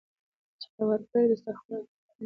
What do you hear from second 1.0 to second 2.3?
کړي دسترخوان راته په مینه